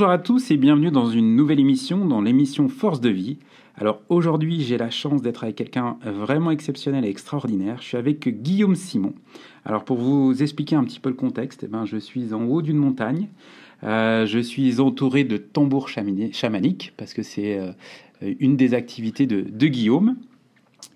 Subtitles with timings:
[0.00, 3.36] Bonjour à tous et bienvenue dans une nouvelle émission, dans l'émission Force de vie.
[3.76, 7.76] Alors aujourd'hui j'ai la chance d'être avec quelqu'un vraiment exceptionnel et extraordinaire.
[7.82, 9.12] Je suis avec Guillaume Simon.
[9.66, 12.62] Alors pour vous expliquer un petit peu le contexte, eh ben, je suis en haut
[12.62, 13.28] d'une montagne.
[13.82, 17.72] Euh, je suis entouré de tambours chamaniques parce que c'est euh,
[18.22, 20.16] une des activités de, Guillaume.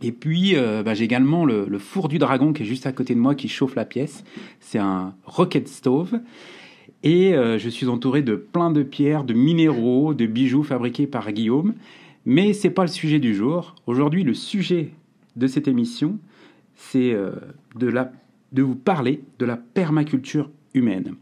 [0.01, 2.93] Et puis, euh, bah, j'ai également le, le, four du dragon qui est juste à
[2.93, 4.25] côté de moi qui chauffe la pièce.
[4.61, 6.19] C'est un rocket stove.
[7.05, 11.31] Et euh, je suis entouré de plein de pierres, de minéraux, de bijoux fabriqués par
[11.31, 11.75] Guillaume.
[12.25, 13.77] Mais ce n'est pas le sujet du jour.
[13.87, 14.89] Aujourd'hui, le sujet
[15.37, 16.19] de cette émission,
[16.75, 17.33] c'est euh,
[17.77, 21.15] de, vous parler de la permaculture humaine.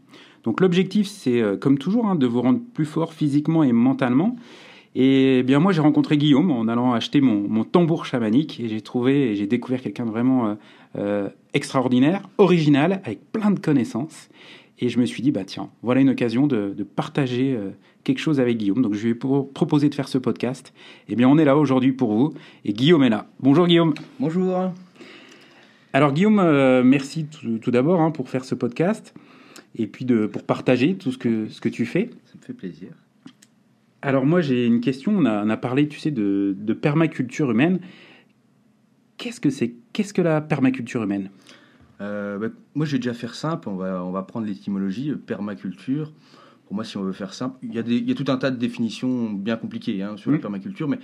[0.45, 4.37] Donc l'objectif, c'est euh, comme toujours, hein, de vous rendre plus fort physiquement et mentalement.
[4.95, 8.69] Et eh bien moi, j'ai rencontré Guillaume en allant acheter mon, mon tambour chamanique et
[8.69, 10.55] j'ai trouvé et j'ai découvert quelqu'un de vraiment
[11.55, 14.29] extraordinaire, original, avec plein de connaissances.
[14.83, 17.69] Et je me suis dit, bah tiens, voilà une occasion de, partager euh,
[18.03, 18.81] quelque chose avec Guillaume.
[18.81, 20.73] Donc je lui ai proposé de faire ce podcast.
[21.07, 22.33] Eh bien, on est là aujourd'hui pour vous.
[22.65, 23.27] Et Guillaume est là.
[23.39, 23.93] Bonjour Guillaume.
[24.19, 24.73] Bonjour.
[25.93, 29.13] Alors Guillaume, euh, merci tout, d'abord hein, pour faire ce podcast
[29.77, 32.09] et puis de, pour partager tout ce que, ce que tu fais.
[32.25, 32.89] Ça me fait plaisir.
[34.01, 37.49] Alors moi j'ai une question, on a, on a, parlé tu sais de, de permaculture
[37.49, 37.79] humaine.
[39.15, 41.29] Qu'est-ce que c'est Qu'est-ce que la permaculture humaine?
[42.03, 43.69] Euh, bah, moi, je vais déjà faire simple.
[43.69, 46.11] On va, on va prendre l'étymologie, euh, permaculture.
[46.65, 48.37] Pour moi, si on veut faire simple, il y, a il y a tout un
[48.37, 50.99] tas de définitions bien compliquées hein, sur la permaculture, mais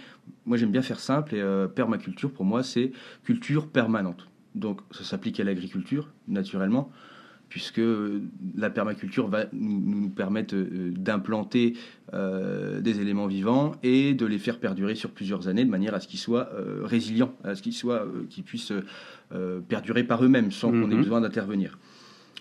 [0.45, 1.35] moi, j'aime bien faire simple.
[1.35, 2.91] Et euh, permaculture, pour moi, c'est
[3.23, 4.27] culture permanente.
[4.55, 6.91] Donc, ça s'applique à l'agriculture, naturellement,
[7.49, 7.81] puisque
[8.55, 11.73] la permaculture va nous, nous permettre d'implanter
[12.13, 16.07] des éléments vivants et de les faire perdurer sur plusieurs années de manière à ce
[16.07, 16.49] qu'ils soient
[16.83, 18.73] résilients, à ce qu'ils soient, qu'ils puissent
[19.31, 21.01] euh, perdurer par eux-mêmes sans qu'on ait mhm.
[21.03, 21.77] besoin d'intervenir.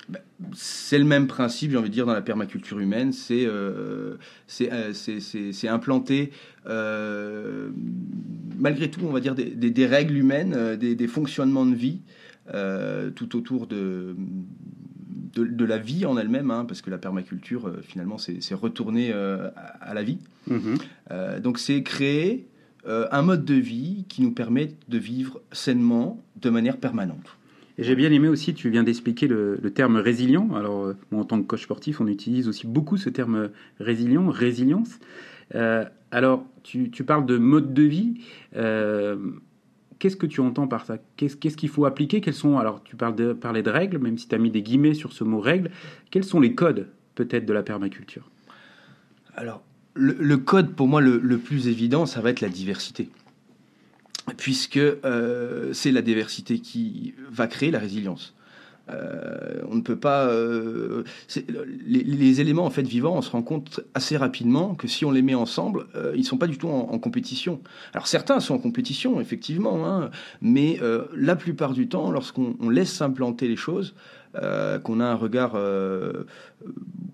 [0.09, 0.21] Ben,
[0.55, 3.13] c'est le même principe, j'ai envie de dire, dans la permaculture humaine.
[3.13, 4.17] C'est euh,
[4.63, 6.31] euh c'est implanter,
[6.67, 7.69] euh,
[8.59, 12.01] malgré tout, on va dire, des, des, règles humaines, des, des, fonctionnements de vie
[13.15, 14.17] tout autour de,
[15.35, 20.03] de, la vie en elle-même, hein, parce que la permaculture, finalement, c'est retourner à, la
[20.03, 20.19] vie.
[20.47, 20.79] Mhm.
[21.43, 22.47] donc, c'est créer
[22.87, 27.37] euh, un mode de vie qui nous permet de vivre sainement de manière permanente.
[27.77, 30.49] Et j'ai bien aimé aussi, tu viens d'expliquer le, terme résilient.
[30.55, 34.29] Alors, euh, moi, en tant que coach sportif, on utilise aussi beaucoup ce terme résilient,
[34.31, 34.99] résilience.
[35.55, 38.21] Euh, alors, tu, parles de mode de vie.
[39.99, 43.17] Qu'est-ce que tu entends par ça Qu'est-ce qu'il faut appliquer Quels sont Alors, tu parles
[43.17, 45.71] de, parler de règles, même si tu as mis des guillemets sur ce mot règles.
[46.11, 48.31] Quels sont les codes, peut-être, de la permaculture?
[49.35, 49.63] Alors,
[49.95, 53.09] le, code, pour moi, le, plus évident, ça va être la diversité.
[54.37, 58.35] Puisque euh, c'est la diversité qui va créer la résilience.
[58.91, 60.27] Euh, on ne peut pas.
[60.27, 61.05] Euh,
[61.87, 65.23] les, éléments en fait vivants, on se rend compte assez rapidement que si on les
[65.23, 67.61] met ensemble, ils ne sont pas du tout en, compétition.
[67.93, 70.11] Alors certains sont en compétition, effectivement, hein,
[70.41, 70.79] mais
[71.15, 73.95] la plupart du temps, lorsqu'on laisse s'implanter les choses,
[74.35, 75.57] qu'on a un regard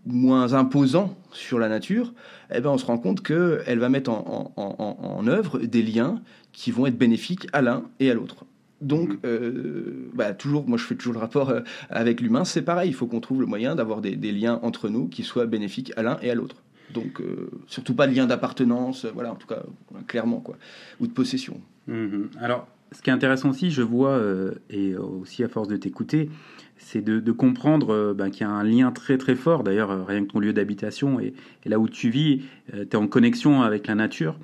[0.07, 2.13] moins imposant sur la nature,
[2.55, 6.21] eh ben on se rend compte qu'elle va mettre en, œuvre des liens
[6.53, 8.45] qui vont être bénéfiques à l'un et à l'autre.
[8.85, 12.91] Donc, euh, bah, toujours, moi je fais toujours le rapport euh, avec l'humain, c'est pareil,
[12.91, 16.03] il faut qu'on trouve le moyen d'avoir des, liens entre nous qui soient bénéfiques à
[16.03, 16.57] l'un et à l'autre.
[16.93, 19.63] Donc, euh, surtout pas de lien d'appartenance, voilà, en tout cas,
[20.07, 20.57] clairement, quoi,
[21.01, 21.61] ou de possession.
[21.89, 22.25] Mmh.
[22.39, 24.23] Alors, ce qui est intéressant aussi, je vois,
[24.71, 26.31] et aussi à force de t'écouter,
[26.77, 30.31] c'est de, comprendre ben, qu'il y a un lien très très fort, d'ailleurs rien que
[30.31, 31.35] ton lieu d'habitation et,
[31.65, 32.43] là où tu vis,
[32.73, 34.39] tu es en connexion avec la nature.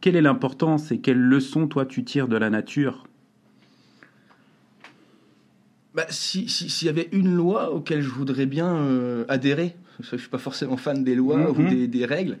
[0.00, 3.06] Quelle est l'importance et quelle leçon toi tu tires de la nature?
[5.94, 10.38] Bah, S'il y avait une loi auquel je voudrais bien adhérer, je ne suis pas
[10.38, 11.86] forcément fan des lois ou mhm.
[11.86, 12.38] des, règles,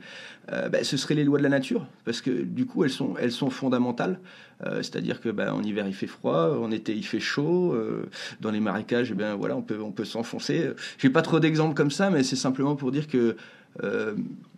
[0.52, 3.14] euh, ben, ce seraient les lois de la nature, parce que du coup, elles sont,
[3.18, 4.18] elles sont fondamentales.
[4.66, 7.72] Euh, c'est-à-dire que en hiver, il fait froid, en été, il fait chaud.
[7.72, 8.08] Euh,
[8.40, 10.70] dans les marécages, eh ben, voilà, on peut, on peut s'enfoncer.
[10.98, 13.36] J'ai pas trop d'exemples comme ça, mais c'est simplement pour dire que...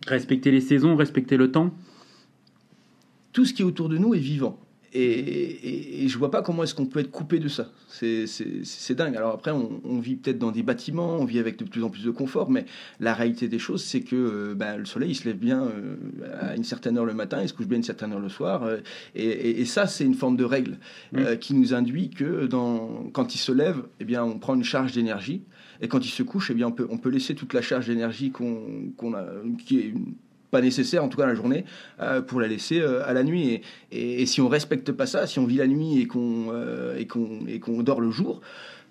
[0.06, 1.70] respecter les saisons, respecter le temps?
[3.32, 4.58] Tout ce qui est autour de nous est vivant.
[4.94, 7.70] Et, et, je vois pas comment est-ce qu'on peut être coupé de ça.
[7.88, 9.16] C'est dingue.
[9.16, 12.04] Alors après, on, vit peut-être dans des bâtiments, on vit avec de plus en plus
[12.04, 12.66] de confort, mais
[13.00, 15.96] la réalité des choses, c'est que euh, ben, le soleil, il se lève bien euh,
[16.40, 18.28] à une certaine heure le matin, il se couche bien à une certaine heure le
[18.28, 18.64] soir.
[18.64, 18.80] Euh,
[19.14, 20.78] et, ça, c'est une forme de règle
[21.12, 21.36] mmh.
[21.40, 24.92] qui nous induit que dans, quand il se lève, eh bien, on prend une charge
[24.92, 25.42] d'énergie.
[25.80, 27.86] Et quand il se couche, eh bien, on peut, on peut laisser toute la charge
[27.86, 29.26] d'énergie qu'on a,
[29.64, 29.94] qui est
[30.52, 31.64] pas nécessaire, en tout cas la journée,
[32.00, 33.62] euh, pour la laisser euh, à la nuit.
[33.90, 37.06] Et, si on respecte pas ça, si on vit la nuit et qu'on euh, et
[37.06, 38.42] qu'on et qu'on dort le jour,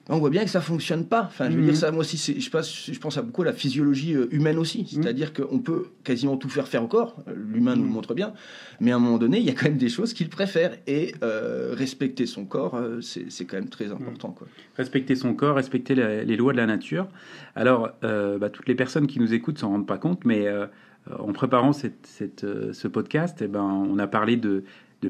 [0.09, 1.21] on voit bien que ça fonctionne pas.
[1.21, 1.79] Enfin, je veux dire mhm.
[1.79, 4.79] ça, moi aussi, je pense, je pense à beaucoup à la physiologie humaine aussi.
[4.79, 4.87] Mhm.
[4.87, 7.15] C'est-à-dire qu'on peut quasiment tout faire faire au corps.
[7.27, 7.93] L'humain nous le mhm.
[7.93, 8.33] montre bien.
[8.79, 10.75] Mais à un moment donné, il y a quand même des choses qu'il préfère.
[10.87, 14.31] Et respecter son corps, c'est quand même très important.
[14.31, 14.47] Quoi.
[14.77, 17.07] Respecter son corps, respecter les, lois de la nature.
[17.55, 20.65] Alors, bah, toutes les personnes qui nous écoutent s'en rendent pas compte, mais euh,
[21.09, 24.63] en préparant euh, ce podcast, eh ben, on a parlé de,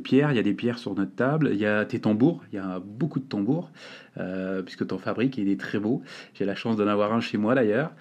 [0.03, 0.31] pierres.
[0.31, 1.49] Il y a des pierres sur notre table.
[1.51, 2.43] Il y a tes tambours.
[2.51, 3.69] Il y a beaucoup de tambours,
[4.17, 6.01] euh, puisque tu en fabriques et il est très beau.
[6.33, 7.91] J'ai la chance d'en avoir un chez moi d'ailleurs.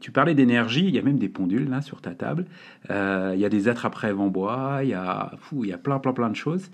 [0.00, 0.86] tu parlais d'énergie.
[0.86, 2.46] Il y a même des pendules là sur ta table.
[2.90, 4.80] il y a des attrape-rêves en bois.
[4.82, 6.70] Il y, a, il y a plein, plein, plein de choses.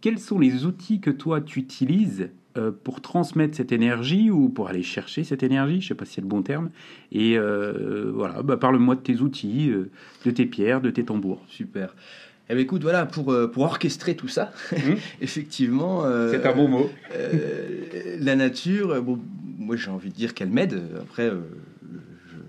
[0.00, 4.68] quels sont les outils que toi tu utilises euh, pour transmettre cette énergie ou pour
[4.68, 6.70] aller chercher cette énergie, je ne sais pas si c'est le bon terme.
[7.10, 9.90] Et euh, voilà, bah, parle-moi de tes outils, euh,
[10.24, 11.42] de tes pierres, de tes tambours.
[11.48, 11.96] Super.
[12.48, 14.76] Eh bien, écoute, voilà, pour, pour orchestrer tout ça, mmh.
[15.20, 16.04] effectivement.
[16.30, 16.90] c'est un bon mot.
[18.20, 19.18] la nature, bon,
[19.58, 20.80] moi j'ai envie de dire qu'elle m'aide.
[21.00, 21.32] Après,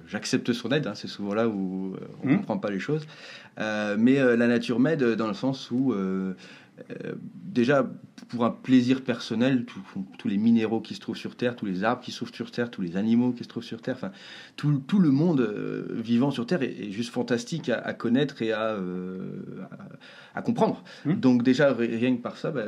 [0.08, 2.38] j'accepte son aide, hein, c'est souvent là où on ne mmh.
[2.38, 3.08] comprend pas les choses.
[3.58, 6.34] mais la nature m'aide dans le sens où euh,
[7.34, 7.90] déjà,
[8.28, 9.66] pour un plaisir personnel,
[10.18, 12.52] tous les minéraux qui se trouvent sur Terre, tous les arbres qui se trouvent sur
[12.52, 14.12] Terre, tous les animaux qui se trouvent sur Terre, enfin,
[14.56, 18.72] tout, tout le monde euh, vivant sur Terre est, juste fantastique à, connaître et à,
[18.72, 19.20] euh,
[20.34, 20.84] à, comprendre.
[21.06, 21.14] Mmh.
[21.14, 22.66] Donc déjà, rien que par ça, bah,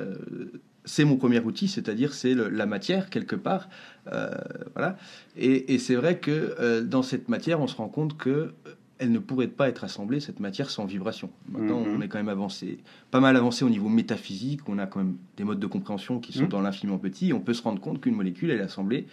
[0.86, 3.68] c'est mon premier outil, c'est-à-dire c'est la matière quelque part.
[4.74, 4.98] voilà.
[5.36, 8.54] Et, et c'est vrai que dans cette matière, on se rend compte que
[9.00, 11.30] elle ne pourrait pas être assemblée, cette matière, sans vibration.
[11.50, 11.98] Maintenant, mhm.
[11.98, 12.80] on est quand même avancé,
[13.12, 16.34] pas mal avancé au niveau métaphysique, on a quand même des modes de compréhension qui
[16.34, 16.50] sont mhm.
[16.50, 19.08] dans l'infiniment petit, on peut se rendre compte qu'une molécule, elle est assemblée,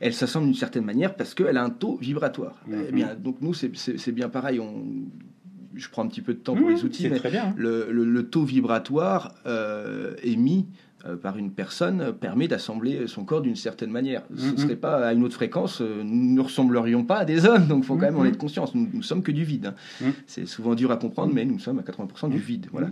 [0.00, 2.62] elle s'assemble d'une certaine manière parce qu'elle a un taux vibratoire.
[2.70, 3.22] Eh bien, mhm.
[3.22, 4.86] donc nous, c'est bien pareil, on,
[5.74, 7.54] je prends un petit peu de temps pour les outils, mais bien.
[7.56, 10.66] Le, taux vibratoire euh, émis
[11.16, 14.22] par une personne permet d'assembler son corps d'une certaine manière.
[14.34, 14.58] Ce ne mm-hmm.
[14.58, 17.84] serait pas à une autre fréquence, euh, nous ne ressemblerions pas à des hommes, donc
[17.84, 18.28] il faut quand même en mm-hmm.
[18.28, 18.74] être conscience.
[18.74, 19.66] Nous, ne sommes que du vide.
[19.66, 19.74] Hein.
[20.06, 20.10] Mm.
[20.26, 22.66] C'est souvent dur à comprendre, mais nous sommes à 80% du vide.
[22.72, 22.88] Voilà.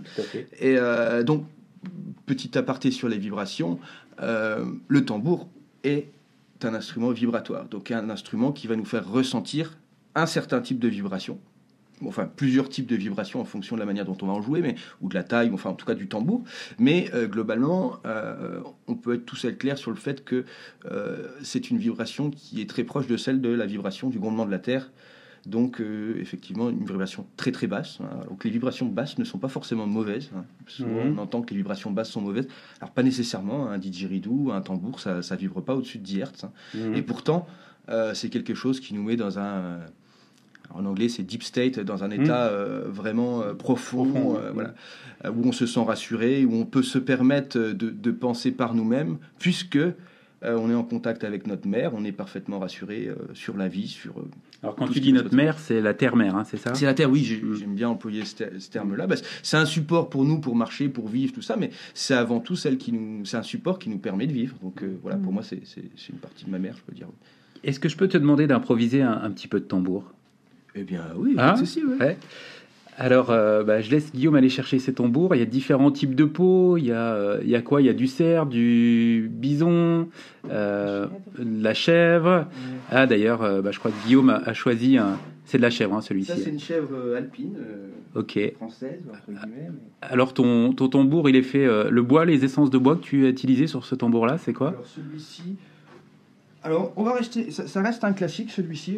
[0.59, 1.45] Et euh, donc,
[2.25, 3.79] petit aparté sur les vibrations,
[4.19, 5.47] le tambour
[5.83, 6.09] est
[6.63, 9.77] un instrument vibratoire, donc un instrument qui va nous faire ressentir
[10.15, 11.39] un certain type de vibration
[12.05, 14.61] enfin plusieurs types de vibrations en fonction de la manière dont on va en jouer,
[14.61, 16.43] mais ou de la taille, enfin en tout cas du tambour.
[16.79, 20.45] Mais euh, globalement, euh, on peut être tous clair sur le fait que
[20.85, 24.45] euh, c'est une vibration qui est très proche de celle de la vibration du grondement
[24.45, 24.91] de la Terre.
[25.45, 25.81] Donc
[26.19, 27.99] effectivement une vibration très très basse.
[28.01, 28.25] Hein.
[28.27, 30.29] Donc les vibrations basses ne sont pas forcément mauvaises.
[30.35, 30.43] Hein.
[30.65, 31.17] Souvent, mmh.
[31.17, 32.49] on entend que les vibrations basses sont mauvaises.
[32.81, 33.69] Alors pas nécessairement.
[33.69, 36.25] Un didgeridoo, un tambour, ça ne vibre pas au-dessus de 10 Hz.
[36.43, 36.51] Hein.
[36.73, 36.95] Mmh.
[36.95, 37.47] Et pourtant,
[38.13, 39.79] c'est quelque chose qui nous met dans un
[40.73, 42.53] en anglais, c'est deep state, dans un état hmm.
[42.53, 44.73] euh, vraiment euh, profond, euh, voilà,
[45.25, 49.79] où on se sent rassuré, où on peut se permettre de, penser par nous-mêmes, puisque
[50.43, 54.13] on est en contact avec notre mère, on est parfaitement rassuré sur la vie, sur.
[54.61, 56.75] Alors quand tu dis notre mère, c'est la terre-mère, hein, c'est ça?
[56.75, 57.23] C'est la terre, oui.
[57.23, 59.07] J'aime bien employer ce, terme-là.
[59.41, 62.55] c'est un support pour nous, pour marcher, pour vivre, tout ça, mais c'est avant tout
[62.55, 64.55] celle qui nous, c'est un support qui nous permet de vivre.
[64.61, 65.35] Donc voilà, pour hmm.
[65.35, 67.07] moi, c'est une partie de ma mère, je peux dire.
[67.63, 70.13] Est-ce que je peux te demander d'improviser un, petit peu de tambour?
[70.77, 71.55] Eh bien, oui, hein
[72.97, 75.33] Alors, euh, bah, je laisse Guillaume aller chercher ses tambours.
[75.35, 76.77] Il y a différents types de peaux.
[76.77, 77.81] Il y a, euh, il y a quoi?
[77.81, 80.09] Il y a du cerf, du bison,
[80.51, 81.07] euh,
[81.39, 82.45] la chèvre.
[82.91, 85.17] Ah, d'ailleurs, bah, je crois que Guillaume a, choisi un.
[85.45, 86.31] C'est de la chèvre, hein, celui-ci.
[86.31, 87.55] Ça, c'est une chèvre alpine.
[88.13, 88.53] ok.
[88.57, 88.99] Française,
[90.01, 91.65] Alors, ton, ton tambour, il est fait.
[91.89, 94.69] le bois, les essences de bois que tu as utilisées sur ce tambour-là, c'est quoi?
[94.69, 95.55] Alors, celui-ci.
[96.63, 97.49] Alors, on va rester.
[97.49, 98.97] Ça, ça reste un classique, celui-ci.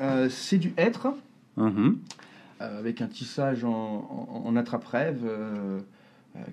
[0.00, 1.08] Euh, c'est du hêtre,
[1.56, 1.98] mhm.
[2.60, 5.80] euh, avec un tissage en, attrape-rêve, euh,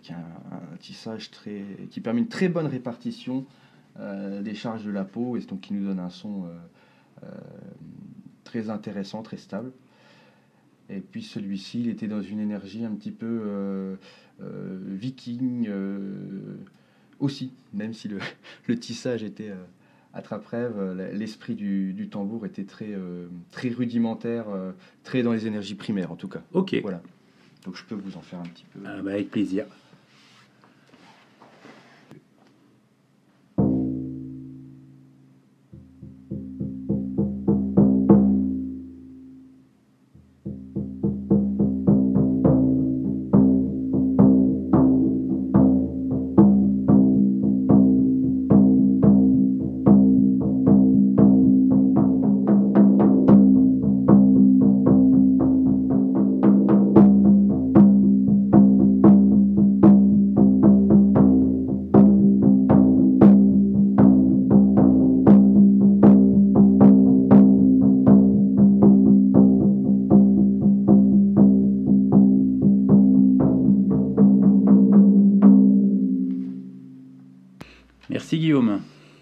[0.01, 3.45] qui un, tissage très, qui permet une très bonne répartition
[3.97, 6.49] des charges de la peau, et donc qui nous donne un son
[8.43, 9.71] très intéressant, très stable.
[10.89, 13.97] Et puis celui-ci, il était dans une énergie un petit peu
[14.41, 15.69] viking
[17.19, 18.19] aussi, même si le,
[18.67, 19.53] le tissage était
[20.15, 24.71] attrape-rêve, euh, l'esprit du, tambour était très, euh, très rudimentaire, euh,
[25.03, 26.41] très dans les énergies primaires en tout cas.
[26.53, 26.75] Ok.
[26.81, 27.01] Voilà.
[27.65, 28.79] Donc je peux vous en faire un petit peu.
[28.85, 29.65] Ah bah, avec plaisir.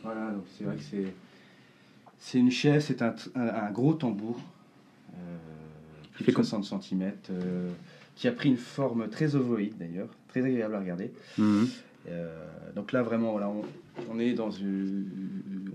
[0.03, 1.13] Voilà, donc c'est vrai que c'est,
[2.19, 4.39] c'est une chaise, c'est un, un, un gros tambour,
[5.15, 5.17] euh,
[6.13, 7.11] plus fait de 60 cm,
[8.15, 11.11] qui a pris une forme très ovoïde d'ailleurs, très agréable à regarder.
[11.37, 11.67] Mhm.
[12.09, 12.45] Euh,
[12.75, 13.63] donc là vraiment, voilà, on,
[14.11, 15.07] on est dans une-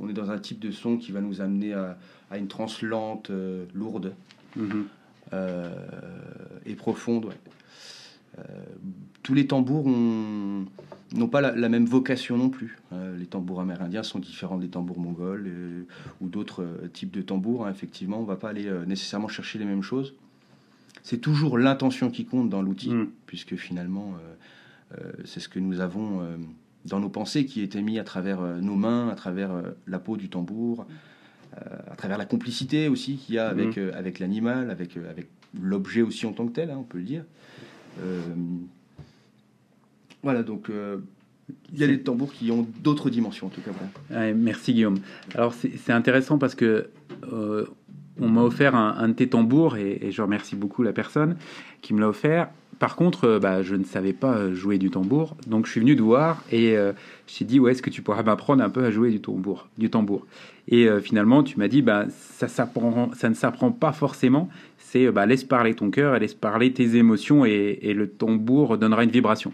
[0.01, 1.99] on est dans un type de son qui va nous amener à,
[2.31, 4.13] à une transe lente, euh, lourde
[4.57, 4.87] Mhm.
[5.33, 5.71] euh,
[6.67, 7.25] et profonde.
[7.27, 7.35] ouais.
[8.39, 8.43] Euh,
[9.23, 10.65] tous les tambours ont-
[11.15, 12.79] n'ont pas la, la même vocation non plus.
[12.93, 15.83] Euh, les tambours amérindiens sont différents des tambours mongols euh,
[16.21, 17.67] ou d'autres types de tambours.
[17.67, 17.71] hein.
[17.71, 20.15] Effectivement, on ne va pas aller nécessairement chercher les mêmes choses.
[21.03, 23.09] C'est toujours l'intention qui compte dans l'outil, Mm.
[23.27, 24.15] puisque finalement,
[25.25, 26.21] c'est ce que nous avons
[26.87, 29.51] dans nos pensées qui était mis à travers nos mains, à travers
[29.87, 30.87] la peau du tambour,
[31.57, 35.29] à travers la complicité aussi qu'il y a avec, avec l'animal, avec, avec
[35.61, 37.25] l'objet aussi en tant que tel, hein, on peut le dire.
[38.01, 38.21] Euh,
[40.23, 40.99] voilà, donc euh,
[41.73, 43.71] il y a des tambours qui ont d'autres dimensions en tout cas.
[44.11, 44.99] Ouais, merci Guillaume.
[45.35, 46.91] Alors c'est c'est intéressant parce que
[47.33, 47.67] euh,
[48.21, 51.37] on m'a offert un, un de tes tambours et, je remercie beaucoup la personne
[51.83, 52.49] qui me l'a offert.
[52.79, 55.81] Par contre, euh, bah, je ne savais pas euh, jouer du tambour, donc je suis
[55.81, 56.93] venu te voir et euh,
[57.27, 59.69] je t'ai dit ouais, est-ce que tu pourrais m'apprendre un peu à jouer du tambour,
[59.79, 60.27] du tambour?
[60.69, 64.49] Et euh, finalement, tu m'as dit bah ça ne s'apprend pas forcément.
[64.79, 69.11] C'est bah, laisse parler ton cœur laisse parler tes émotions et le tambour donnera une
[69.11, 69.53] vibration.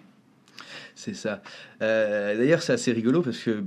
[0.95, 1.43] C'est ça.
[1.83, 3.65] Euh, D'ailleurs, c'est assez rigolo parce que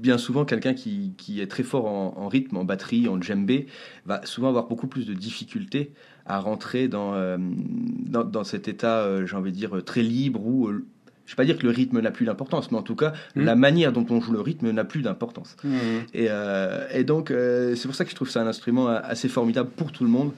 [0.00, 3.66] bien souvent, quelqu'un qui, qui est très fort en, en rythme, en batterie, en djembé,
[4.06, 5.92] va souvent avoir beaucoup plus de difficultés
[6.26, 10.44] à rentrer dans, euh, dans, dans cet état, euh, j'ai envie de dire, très libre
[10.46, 10.68] où.
[10.68, 13.12] je ne vais pas dire que le rythme n'a plus d'importance, mais en tout cas,
[13.36, 13.44] Mhm.
[13.44, 15.56] la manière dont on joue le rythme n'a plus d'importance.
[16.12, 19.28] Et, euh, et donc, euh, c'est pour ça que je trouve ça un instrument assez
[19.28, 20.32] formidable pour tout le monde,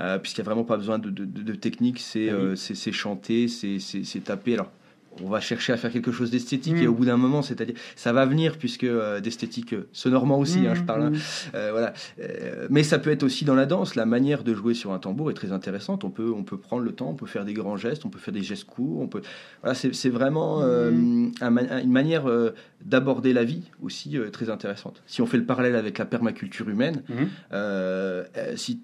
[0.00, 2.92] euh, puisqu'il n'y a vraiment pas besoin de, de- de- de technique, c'est Ah c'est-
[2.92, 4.54] chanter, c'est taper.
[4.54, 4.70] Alors,
[5.22, 6.82] on va chercher à faire quelque chose d'esthétique, Mm.
[6.82, 10.66] et au bout d'un moment, c'est-à-dire, ça va venir, puisque euh, d'esthétique euh, sonorement aussi,
[10.66, 11.02] hein, je parle.
[11.02, 11.10] hein.
[11.10, 11.18] Mhm.
[11.54, 11.92] Euh, voilà.
[12.20, 13.94] Euh, mais ça peut être aussi dans la danse.
[13.94, 16.04] La manière de jouer sur un tambour est très intéressante.
[16.04, 18.18] On peut, on peut prendre le temps, on peut faire des grands gestes, on peut
[18.18, 19.00] faire des gestes courts.
[19.00, 19.22] On peut.
[19.62, 22.24] Voilà, c'est vraiment un une manière
[22.84, 25.02] d'aborder la vie aussi très intéressante.
[25.06, 27.02] Si on fait le parallèle avec la permaculture humaine,
[28.56, 28.80] si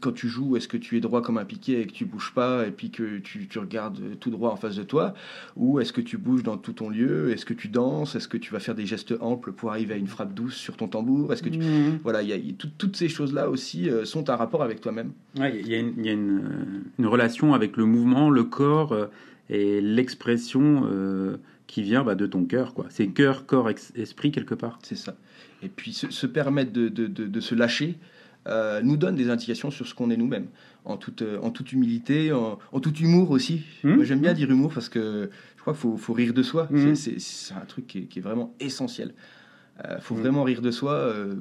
[0.00, 2.32] quand tu joues, est-ce que tu es droit comme un piquet et que tu bouges
[2.34, 5.14] pas et puis que tu, tu regardes tout droit en face de toi,
[5.56, 7.30] ou est-ce que tu bouges dans tout ton lieu?
[7.32, 8.14] Est-ce que tu danses?
[8.14, 10.76] Est-ce que tu vas faire des gestes amples pour arriver à une frappe douce sur
[10.76, 11.32] ton tambour?
[11.32, 11.98] Est-ce que tu Mhm.
[12.04, 14.36] voilà, il y a, il y a tout- toutes ces choses-là aussi euh, sont un
[14.36, 15.12] rapport avec toi-même.
[15.38, 18.30] Ouais, il y a, une, il y a une, euh, une relation avec le mouvement,
[18.30, 19.06] le corps euh,
[19.50, 21.36] et l'expression euh,
[21.66, 22.74] qui vient bah, de ton cœur.
[22.74, 22.86] quoi.
[22.90, 24.78] C'est cœur, corps, esprit quelque part.
[24.82, 25.16] C'est ça.
[25.62, 27.96] Et puis se, se permettre de, de- de- de se lâcher
[28.48, 30.46] euh, nous donne des indications sur ce qu'on est nous-mêmes,
[30.84, 33.62] en toute, euh, en toute humilité, en, en tout humour aussi.
[33.84, 36.66] Moi j'aime bien dire humour parce que je crois qu'il faut, faut rire de soi.
[36.70, 36.94] Mhm.
[36.94, 39.14] C'est- un truc qui est, qui est vraiment essentiel.
[39.84, 40.20] Il faut Mhm.
[40.22, 40.92] vraiment rire de soi.
[40.94, 41.34] euh,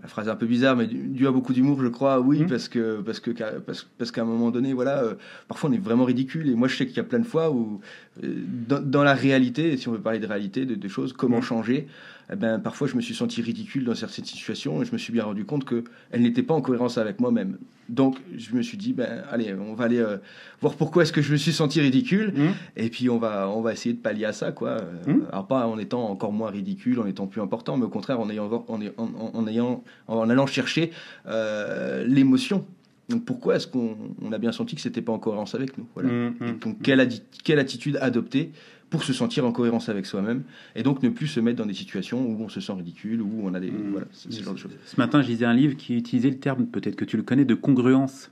[0.00, 2.66] la phrase est un peu bizarre, mais dû à beaucoup d'humour, je crois, oui, parce
[2.66, 3.30] que parce que
[3.60, 5.14] parce, parce qu'à un moment donné, voilà, euh,
[5.48, 6.48] parfois on est vraiment ridicule.
[6.48, 7.80] Et moi, je sais qu'il y a plein de fois où,
[8.24, 8.34] euh,
[8.68, 11.88] dans, dans la réalité, si on veut parler de réalité, de, de choses, comment changer,
[12.32, 15.12] eh ben, parfois je me suis senti ridicule dans certaines situations et je me suis
[15.12, 17.58] bien rendu compte que elle n'était pas en cohérence avec moi-même.
[17.88, 20.16] Donc, je me suis dit, ben, allez, on va aller euh,
[20.60, 22.32] voir pourquoi est-ce que je me suis senti ridicule.
[22.34, 22.52] Mhm.
[22.76, 24.70] Et puis on va, on va essayer de pallier à ça, quoi.
[24.70, 25.26] Euh, Mhm.
[25.30, 28.28] Alors pas en étant encore moins ridicule, en étant plus important, mais au contraire en
[28.28, 30.90] ayant, en, en, en- en ayant, en allant chercher
[31.26, 32.64] euh, l'émotion.
[33.08, 35.86] Donc pourquoi est-ce qu'on on a bien senti que c'était pas en cohérence avec nous
[35.94, 36.10] Voilà.
[36.44, 37.08] Et donc quelle,
[37.44, 38.50] quelle attitude adopter
[38.90, 40.44] pour se sentir en cohérence avec soi-même
[40.76, 43.40] et donc ne plus se mettre dans des situations où on se sent ridicule, où
[43.42, 43.90] on a des Mhm.
[43.90, 44.72] voilà, ce genre de choses.
[44.84, 47.44] Ce matin, je lisais un livre qui utilisait le terme, peut-être que tu le connais,
[47.44, 48.30] de congruence,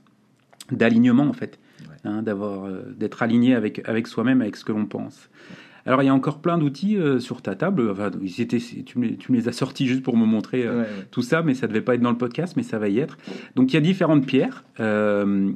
[0.71, 1.95] d'alignement en fait, Ouais.
[2.09, 5.29] hein, d'avoir, euh, d'être aligné avec, avec soi-même, avec ce que l'on pense.
[5.85, 7.91] Alors il y a encore plein d'outils euh, sur ta table.
[7.91, 10.65] Enfin, ils étaient, tu, me, les- tu me les as sortis juste pour me montrer
[10.65, 11.07] euh, Ouais, ouais.
[11.11, 13.17] tout ça, mais ça devait pas être dans le podcast, mais ça va y être.
[13.55, 14.63] Donc il y a différentes pierres.
[14.79, 15.51] Euh,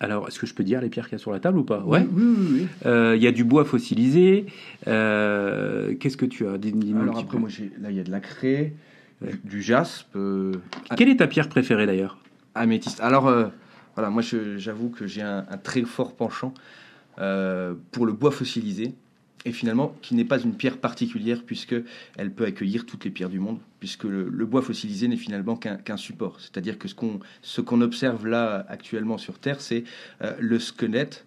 [0.00, 1.64] Alors, est-ce que je peux dire les pierres qu'il y a sur la table ou
[1.64, 1.80] pas?
[1.80, 2.06] Ouais.
[2.12, 2.66] Oui, oui, oui.
[2.86, 4.46] Euh, Il y a du bois fossilisé.
[4.86, 6.52] Euh, Qu'est-ce que tu as?
[7.00, 7.48] Alors après, moi,
[7.80, 8.74] là, il y a de la craie,
[9.20, 9.32] Ouais.
[9.32, 10.52] du, du jaspe, euh,
[10.96, 12.18] Quelle est ta pierre préférée d'ailleurs?
[12.54, 13.00] Améthyste.
[13.00, 13.24] Alors,
[13.96, 14.22] voilà, moi,
[14.56, 16.54] j'avoue que j'ai un, un très fort penchant
[17.16, 18.94] pour le bois fossilisé.
[19.44, 21.76] Et finalement, qui n'est pas une pierre particulière, puisque
[22.16, 25.76] elle peut accueillir toutes les pierres du monde, puisque le, bois fossilisé n'est finalement qu'un
[25.76, 26.40] qu'un support.
[26.40, 29.84] C'est-à-dire que ce qu'on ce qu'on observe là actuellement sur Terre, c'est
[30.22, 31.24] euh, le squelette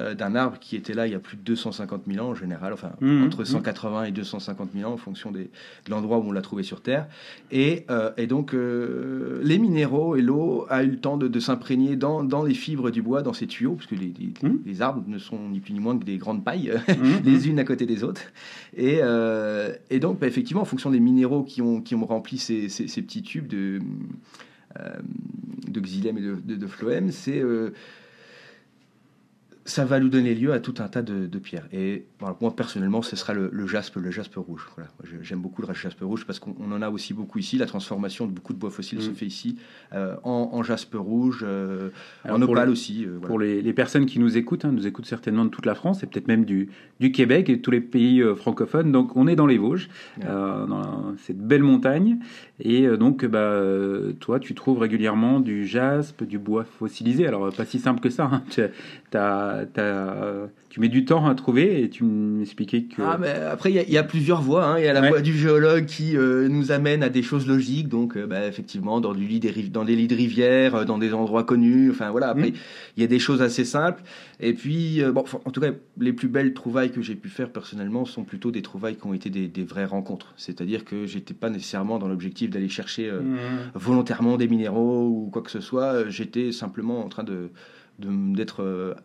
[0.00, 2.34] euh, d'un arbre qui était là il y a plus de 250 000 ans en
[2.34, 3.44] général, enfin Mhm, entre mhm.
[3.46, 6.80] 180 et 250 000 ans en fonction des, de l'endroit où on l'a trouvé sur
[6.80, 7.06] Terre.
[7.52, 11.40] Et, euh, et donc euh, les minéraux et l'eau a eu le temps de, de
[11.40, 14.32] s'imprégner dans, dans les fibres du bois, dans ces tuyaux, parce que les, les-
[14.66, 16.72] les arbres ne sont ni plus ni moins que des grandes pailles
[17.24, 18.22] les unes à côté des autres.
[18.76, 19.00] Et,
[19.90, 22.88] et donc, bah, effectivement, en fonction des minéraux qui ont, qui ont rempli ces, ces-
[22.88, 23.78] ces petits tubes de,
[25.68, 27.40] de xylème et de, de, de phloème, c'est,
[29.66, 31.66] ça va nous donner lieu à tout un tas de, de pierres.
[31.72, 34.66] Et voilà, moi, personnellement, ce sera le, le jaspe, le jaspe rouge.
[34.76, 34.90] Voilà.
[35.22, 37.56] J'aime beaucoup le jaspe rouge parce qu'on on en a aussi beaucoup ici.
[37.56, 39.14] La transformation de beaucoup de bois fossiles se Mhm.
[39.14, 39.56] fait ici,
[39.94, 41.88] euh, en, en jaspe rouge, euh,
[42.28, 43.04] en opale le- aussi.
[43.06, 43.26] euh, voilà.
[43.28, 46.02] Pour les, les personnes qui nous écoutent, hein, nous écoutent certainement de toute la France
[46.02, 46.68] et peut-être même du,
[47.00, 48.92] du Québec et de tous les pays francophones.
[48.92, 50.26] Donc on est dans les Vosges, Ouais.
[50.26, 52.18] dans cette belle montagne.
[52.60, 53.62] Et donc bah,
[54.20, 57.26] toi, tu trouves régulièrement du jaspe, du bois fossilisé.
[57.26, 58.28] Alors pas si simple que ça.
[58.30, 58.42] hein.
[58.50, 58.60] Tu,
[59.10, 59.53] t'as-
[60.70, 63.00] tu mets du temps à trouver et tu m'expliquais que...
[63.02, 64.64] Ah, mais après, il y a- il y, a plusieurs voies.
[64.66, 64.78] hein.
[64.78, 65.08] Il y a la Ouais.
[65.10, 67.88] voie du géologue qui euh, nous amène à des choses logiques.
[67.88, 70.98] Donc, euh, bah, effectivement, dans, du lit des dans des lits de rivières, euh, dans
[70.98, 71.90] des endroits connus.
[71.90, 72.28] Enfin, voilà.
[72.30, 72.54] Après, Mm.
[72.96, 74.02] il y a des choses assez simples.
[74.40, 77.50] Et puis, euh, bon, en tout cas, les plus belles trouvailles que j'ai pu faire
[77.50, 80.34] personnellement sont plutôt des trouvailles qui ont été des, des vraies rencontres.
[80.36, 83.36] C'est-à-dire que j'étais pas nécessairement dans l'objectif d'aller chercher Mmh.
[83.74, 86.08] volontairement des minéraux ou quoi que ce soit.
[86.08, 87.50] J'étais simplement en train de
[88.00, 88.96] d'être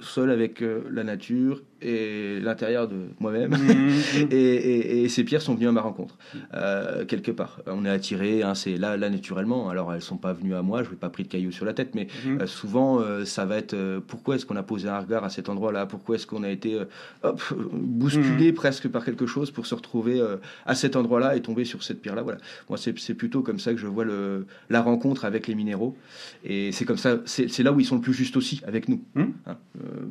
[0.00, 3.50] seul avec euh, la nature et l'intérieur de moi-même.
[3.52, 3.90] Mmh.
[4.30, 6.16] Et, et- et ces pierres sont venues à ma rencontre,
[6.54, 7.60] euh, quelque part.
[7.66, 9.68] On est attiré, hein, c'est là, là naturellement.
[9.68, 11.74] Alors elles sont pas venues à moi, je n'ai pas pris de cailloux sur la
[11.74, 12.40] tête, mais Mmh.
[12.40, 15.86] euh, souvent ça va être pourquoi est-ce qu'on a posé un regard à cet endroit-là?
[15.86, 16.78] Pourquoi est-ce qu'on a été
[17.22, 18.54] hop, bousculé Mmh.
[18.54, 20.20] presque par quelque chose pour se retrouver
[20.66, 22.22] à cet endroit-là et tomber sur cette pierre-là?
[22.22, 22.38] Voilà.
[22.68, 25.96] Moi, c'est plutôt comme ça que je vois le, la rencontre avec les minéraux.
[26.44, 29.02] Et c'est comme ça, c'est là où ils sont le plus justes aussi avec nous,
[29.14, 29.22] Mmh.
[29.46, 29.56] hein,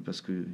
[0.05, 0.45] parce que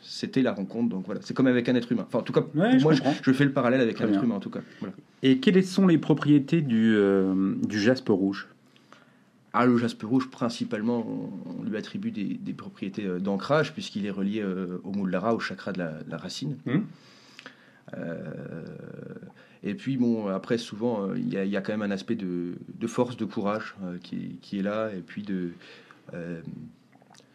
[0.00, 0.88] c'était la rencontre.
[0.88, 2.04] Donc voilà, c'est comme avec un être humain.
[2.06, 4.36] Enfin, en tout cas, Ouais, moi, je, fais le parallèle avec Très un être humain,
[4.36, 4.60] en tout cas.
[4.80, 4.94] Voilà.
[5.22, 8.48] Et quelles sont les propriétés du, euh, du jaspe rouge?
[9.52, 14.06] Ah, le jaspe rouge, principalement, on, on lui attribue des, des propriétés euh, d'ancrage, puisqu'il
[14.06, 16.56] est relié euh, au Muldara, au chakra de la, de la racine.
[17.96, 18.64] Euh,
[19.62, 22.52] et puis, bon, après, souvent, euh, il y, y a quand même un aspect de,
[22.78, 25.50] de force, de courage euh, qui, qui est là, et puis de,
[26.14, 26.40] euh,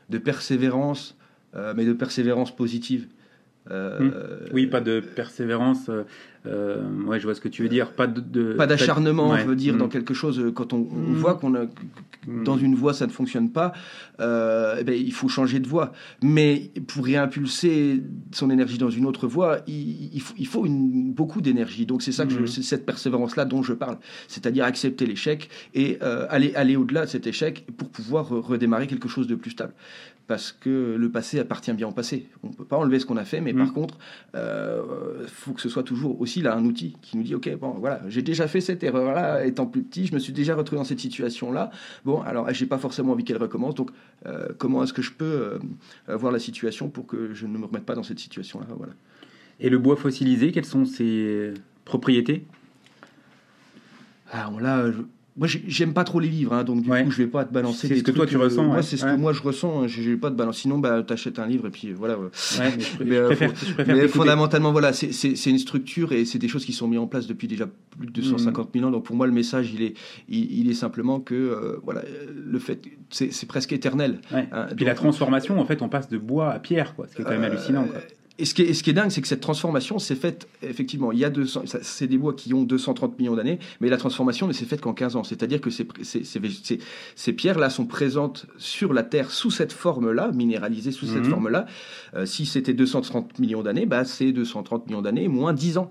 [0.09, 1.22] de persévérance, euh,
[1.75, 3.07] mais de persévérance positive.
[3.71, 5.87] Euh, Oui, pas de persévérance.
[5.89, 6.03] euh,
[6.45, 7.91] euh, ouais, je vois ce que tu veux dire.
[7.91, 9.39] Pas de, de- pas d'acharnement, Ouais.
[9.41, 10.37] je veux dire, dans quelque chose.
[10.37, 11.15] euh, Quand on, on Mm.
[11.15, 11.63] voit qu'on a
[12.27, 12.43] Mm.
[12.43, 13.71] dans une voie ça ne fonctionne pas,
[14.19, 15.93] euh, eh ben, il faut changer de voie.
[16.21, 21.13] Mais pour réimpulser son énergie dans une autre voie, il, il faut, il faut une-
[21.13, 21.85] beaucoup d'énergie.
[21.85, 22.47] Donc c'est ça que je- Mhm.
[22.47, 27.09] c'est cette persévérance-là dont je parle, c'est-à-dire accepter l'échec et euh, aller, aller au-delà de
[27.09, 29.71] cet échec pour pouvoir re- redémarrer quelque chose de plus stable.
[30.25, 32.27] Parce que le passé appartient bien au passé.
[32.43, 33.59] On ne peut pas enlever ce qu'on a fait, mais Mhm.
[33.59, 33.97] par contre,
[34.33, 37.71] il faut que ce soit toujours aussi là un outil qui nous dit ok bon
[37.79, 40.77] voilà j'ai déjà fait cette erreur là étant plus petit je me suis déjà retrouvé
[40.79, 41.71] dans cette situation là
[42.05, 43.91] bon alors j'ai pas forcément envie qu'elle recommence donc
[44.25, 45.59] euh, comment est-ce que je peux euh,
[46.09, 48.67] euh, voir la situation pour que je ne me remette pas dans cette situation là
[48.77, 48.93] voilà
[49.59, 51.53] Et le bois fossilisé, quelles sont ses
[51.85, 52.45] propriétés?
[54.31, 55.01] Alors là je-
[55.35, 57.03] moi j'ai- j'aime pas trop les livres hein, donc du Ouais.
[57.03, 58.75] coup je vais pas te balancer C'est des ce que toi, tu euh, ressens, moi
[58.77, 58.81] ouais.
[58.83, 59.13] c'est ce Ouais.
[59.15, 61.65] que moi je ressens hein, j'ai j'ai pas de balance sinon bah t'achètes un livre
[61.67, 62.29] et puis voilà mais
[62.79, 64.07] je, Mais, je préfère, faut- je préfère Mais t'écouter.
[64.19, 67.07] fondamentalement, voilà, c'est- c'est c'est une structure et c'est des choses qui sont mises en
[67.07, 67.65] place depuis déjà
[67.97, 68.91] plus de 250 000 ans.
[68.91, 69.93] Donc pour moi, le message, il est,
[70.29, 74.19] il, il est simplement que euh, voilà, euh, le fait, c'est c'est presque éternel.
[74.31, 74.67] Hein.
[74.71, 77.21] Et puis la transformation, en fait, on passe de bois à pierre, quoi, ce qui
[77.21, 77.85] est quand même hallucinant.
[77.85, 77.99] Quoi.
[78.39, 80.47] Et ce qui est, et ce qui est dingue, c'est que cette transformation s'est faite,
[80.63, 83.89] effectivement, il y a 200, ça- c'est des bois qui ont 230 millions d'années, mais
[83.89, 85.23] la transformation ne s'est faite qu'en 15 ans.
[85.23, 86.79] C'est-à-dire que ces, ces, ces, ces-
[87.15, 91.29] ces pierres-là sont présentes sur la Terre sous cette forme-là, minéralisées sous cette Mhm.
[91.29, 91.67] forme-là.
[92.15, 95.89] Euh, si c'était 230 millions d'années, bah, c'est 230 millions d'années moins 10 ans.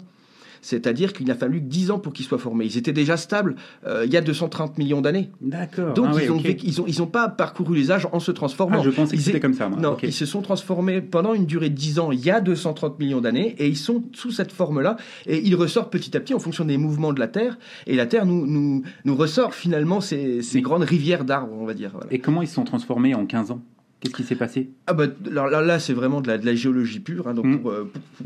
[0.62, 2.64] C'est-à-dire qu'il a fallu 10 ans pour qu'ils soient formés.
[2.64, 5.30] Ils étaient déjà stables euh, il y a 230 millions d'années.
[5.42, 5.92] D'accord.
[5.92, 6.42] Donc Ah ils, ont ok.
[6.44, 8.78] vécu- ils, ont, ils ont pas parcouru les âges en se transformant.
[8.80, 9.78] Ah, je pensais que c'était comme ça, moi.
[9.78, 12.98] Non, ils se sont transformés pendant une durée de 10 ans, il y a 230
[12.98, 14.96] millions d'années, et ils sont sous cette forme-là,
[15.26, 18.06] et ils ressortent petit à petit en fonction des mouvements de la Terre, et la
[18.06, 21.90] Terre nous, nous, nous ressort finalement ces, ces Mais- grandes rivières d'arbres, on va dire.
[21.92, 22.06] voilà.
[22.12, 23.60] Et comment ils se sont transformés en 15 ans?
[24.02, 24.70] Qu'est-ce qui s'est passé?
[24.88, 27.28] Ah bah, là, c'est vraiment de la, de la, géologie pure.
[27.28, 27.58] Hein, donc mm.
[27.60, 27.72] pour,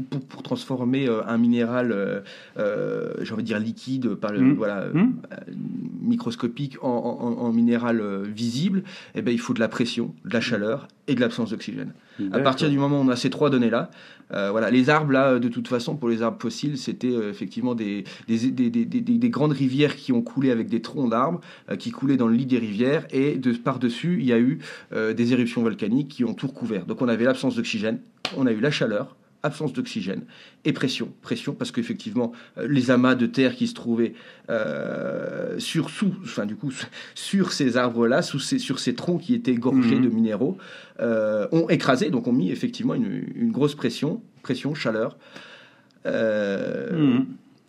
[0.09, 1.93] pour, pour, transformer un minéral,
[2.57, 4.55] euh, j'ai envie de dire liquide, par le, mm.
[4.55, 5.13] voilà, mm.
[6.01, 8.85] microscopique, en, en, minéral visible,
[9.15, 11.93] eh ben, il faut de la pression, de la chaleur et de l'absence d'oxygène.
[12.33, 13.91] À partir du moment où on a ces trois données-là,
[14.33, 17.75] euh, voilà, les arbres, là, de toute façon, pour les arbres fossiles, c'était euh, effectivement
[17.75, 21.77] des des, des, des, des, grandes rivières qui ont coulé avec des troncs d'arbres, euh,
[21.77, 24.59] qui coulaient dans le lit des rivières, et de par-dessus, il y a eu
[24.93, 26.87] des éruptions volcaniques qui ont tout recouvert.
[26.87, 28.01] Donc on avait l'absence d'oxygène,
[28.37, 30.23] on a eu la chaleur, absence d'oxygène
[30.65, 31.13] et pression.
[31.23, 34.15] Pression parce qu'effectivement, euh, les amas de terre qui se trouvaient
[34.51, 36.73] euh, sur, sous, enfin, du coup,
[37.15, 40.05] sur ces arbres-là, sur ces troncs qui étaient gorgés mhm.
[40.05, 40.59] de minéraux,
[41.01, 45.17] euh, ont écrasé, donc ont mis effectivement une, grosse pression, pression, chaleur.
[46.05, 47.27] Mhm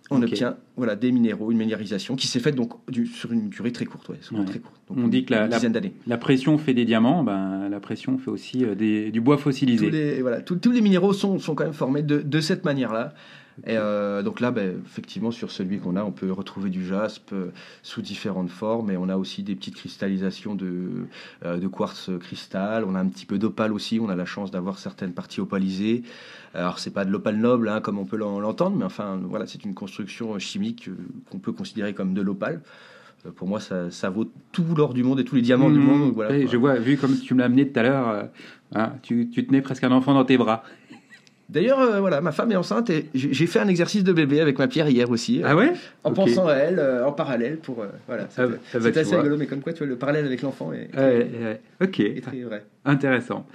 [0.10, 2.74] on obtient voilà, des minéraux, une minéralisation qui s'est faite donc
[3.14, 4.12] sur une durée très courte.
[4.46, 5.48] Très courte on dit que la,
[6.08, 9.86] la, pression fait des diamants, ben, la pression fait aussi euh, des, du bois fossilisé.
[9.86, 13.14] Tous les, voilà, tous, les minéraux sont, sont, quand même formés de, de cette manière-là.
[13.66, 17.32] Et euh, donc là, ben, effectivement, sur celui qu'on a, on peut retrouver du jaspe
[17.34, 18.92] euh, sous différentes formes.
[18.92, 21.08] Et on a aussi des petites cristallisations de,
[21.44, 22.84] de quartz cristal.
[22.86, 24.00] On a un petit peu d'opale aussi.
[24.00, 26.04] On a la chance d'avoir certaines parties opalisées.
[26.54, 29.64] Alors, c'est pas de l'opale noble, hein, comme on peut l'entendre, mais enfin, voilà, c'est
[29.64, 30.90] une construction chimique
[31.30, 32.62] qu'on peut considérer comme de l'opale
[33.36, 35.84] pour moi, ça, ça, vaut tout l'or du monde et tous les diamants du mmh.
[35.84, 36.14] monde.
[36.14, 38.30] Voilà, je vois, vu comme tu me l'as amené tout à l'heure,
[38.74, 40.64] hein, tu, tu, tenais presque un enfant dans tes bras.
[41.50, 44.60] D'ailleurs, euh, voilà, ma femme est enceinte et j'ai fait un exercice de bébé avec
[44.60, 45.42] ma pierre hier aussi.
[45.46, 45.72] Ah ouais?
[46.04, 47.82] En pensant à elle, euh, en parallèle, pour.
[47.82, 48.48] Euh, voilà, c'est ah
[48.80, 50.90] bah, assez rigolo, mais comme quoi, tu vois, le parallèle avec l'enfant est,
[51.82, 52.22] ok.
[52.22, 52.66] très vrai.
[52.86, 53.46] Intéressant.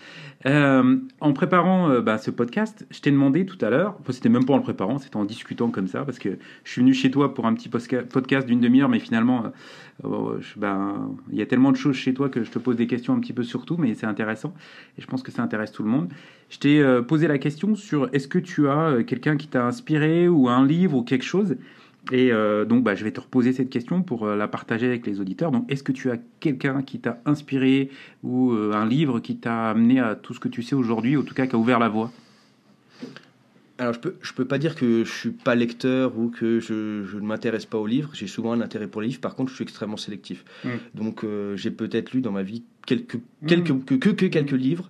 [0.45, 4.53] en préparant bah, ce podcast, je t'ai demandé tout à l'heure, enfin, c'était même pas
[4.53, 7.33] en le préparant, c'était en discutant comme ça, parce que je suis venu chez toi
[7.33, 9.53] pour un petit podcast d'une demi-heure, mais finalement,
[10.57, 13.15] ben, il y a tellement de choses chez toi que je te pose des questions
[13.15, 14.53] un petit peu sur tout, mais c'est intéressant
[14.99, 16.09] et je pense que ça intéresse tout le monde.
[16.51, 19.65] Je t'ai euh, posé la question sur est-ce que tu as euh, quelqu'un qui t'a
[19.65, 21.57] inspiré ou un livre ou quelque chose?
[22.11, 25.21] Et euh, donc, bah, je vais te reposer cette question pour la partager avec les
[25.21, 25.53] auditeurs.
[25.53, 27.91] Donc, est-ce que tu as quelqu'un qui t'a inspiré
[28.25, 31.35] ou un livre qui t'a amené à tout ce que tu sais aujourd'hui, en tout
[31.35, 32.11] cas qui a ouvert la voie?
[33.79, 37.05] Alors, je peux, je peux pas dire que je suis pas lecteur ou que je,
[37.05, 38.11] je ne m'intéresse pas aux livres.
[38.12, 39.21] J'ai souvent un intérêt pour les livres.
[39.21, 40.45] Par contre, je suis extrêmement sélectif.
[40.65, 40.69] Mm.
[40.95, 43.47] Donc, euh, j'ai peut-être lu dans ma vie quelques, mm.
[43.47, 44.88] quelques, que, que, quelques livres.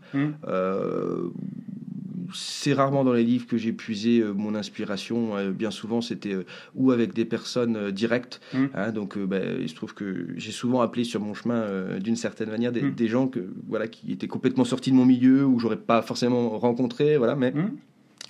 [2.33, 5.51] Euh, c'est rarement dans les livres que j'ai puisé euh, mon inspiration.
[5.51, 6.37] bien souvent, c'était
[6.75, 8.41] ou avec des personnes directes.
[8.75, 12.51] Hein, donc, ben, il se trouve que j'ai souvent appelé sur mon chemin, d'une certaine
[12.51, 15.77] manière, des, des, gens que, voilà, qui étaient complètement sortis de mon milieu ou j'aurais
[15.77, 17.17] pas forcément rencontré.
[17.17, 17.53] Voilà, mais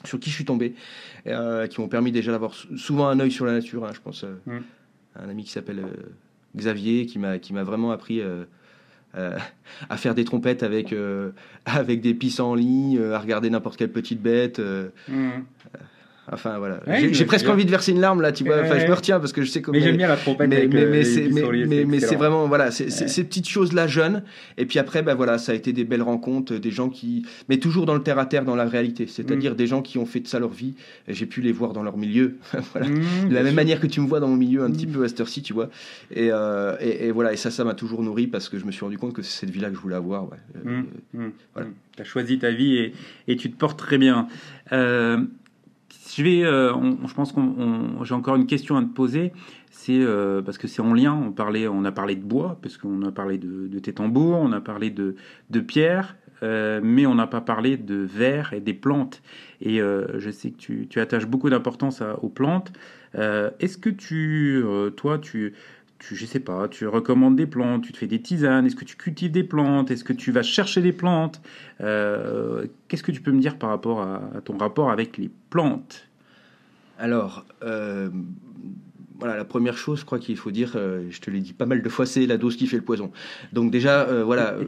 [0.05, 0.75] sur qui je suis tombé,
[1.27, 3.85] euh, qui m'ont permis déjà d'avoir souvent un œil sur la nature.
[3.85, 4.63] Hein, je pense euh, mm.
[5.17, 6.11] un ami qui s'appelle euh,
[6.57, 8.21] Xavier, qui m'a qui m'a vraiment appris
[9.15, 10.95] à faire des trompettes avec
[11.67, 14.61] avec des en ligne, à regarder n'importe quelle petite bête.
[15.09, 15.31] Mm.
[16.31, 18.61] Enfin voilà, j'ai presque envie de verser une larme là, tu vois.
[18.63, 19.77] Enfin, je me retiens parce que je sais comment.
[19.77, 20.49] Mais j'aime bien la trompette.
[20.49, 20.87] Mais, mais,
[21.67, 24.23] mais, mais c'est vraiment voilà, ces petites choses là jeunes.
[24.57, 27.59] Et puis après, ben voilà, ça a été des belles rencontres, des gens qui, mais
[27.59, 29.07] toujours dans le terre à terre, dans la réalité.
[29.09, 29.57] C'est-à-dire mm.
[29.57, 30.75] des gens qui ont fait de ça leur vie.
[31.09, 32.37] J'ai pu les voir dans leur milieu,
[32.73, 32.89] voilà.
[32.89, 34.93] Mm, de la même manière que tu me vois dans mon milieu un petit mm.
[34.93, 35.71] peu à cette heure-ci, tu vois.
[36.17, 38.85] Euh, et, et, voilà, et ça, ça m'a toujours nourri parce que je me suis
[38.85, 40.25] rendu compte que c'est cette vie-là que je voulais avoir.
[40.25, 40.39] Ouais.
[40.67, 41.69] Euh, voilà.
[41.97, 42.95] Tu as choisi ta vie et,
[43.29, 44.29] et, tu te portes très bien.
[46.15, 46.73] Je vais, euh,
[47.07, 49.33] je pense qu'on, j'ai encore une question à te poser.
[49.71, 51.15] C'est euh, parce que c'est en lien.
[51.15, 54.37] On parlait, on a parlé de bois parce qu'on a parlé de, de, tes tambours,
[54.37, 55.17] on a parlé de,
[55.51, 59.23] de pierre, euh, mais on n'a pas parlé de verre et des plantes.
[59.61, 62.73] Et je sais que tu, tu attaches beaucoup d'importance aux plantes.
[63.15, 64.65] Est-ce que tu,
[64.97, 65.55] toi, tu
[66.03, 68.85] tu, je sais pas, tu recommandes des plantes, tu te fais des tisanes, est-ce que
[68.85, 71.41] tu cultives des plantes, est-ce que tu vas chercher des plantes
[71.81, 76.09] euh, Qu'est-ce que tu peux me dire par rapport à, ton rapport avec les plantes?
[76.99, 78.11] Alors, euh,
[79.23, 81.65] voilà, la première chose, je crois qu'il faut dire, euh, je te l'ai dit pas
[81.65, 83.13] mal de fois, c'est la dose qui fait le poison.
[83.53, 84.65] Donc déjà, euh, voilà, euh,